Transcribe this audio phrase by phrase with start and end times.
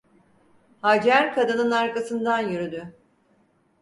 [0.81, 2.93] Hacer kadının arkasından yürüdü.